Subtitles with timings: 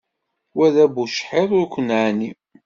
[0.55, 2.31] Wa d abucḥiḍ ur ken-neɛni.